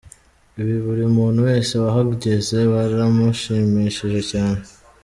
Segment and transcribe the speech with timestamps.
[0.61, 4.63] Ibi buri muntu wese wahageze byaramushimishije cyane.